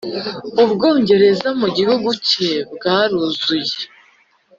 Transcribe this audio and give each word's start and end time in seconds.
ubwongereza 0.63 1.47
mu 1.59 1.67
gihu 1.75 2.09
cye 2.27 2.51
bwaruzuye; 2.73 3.73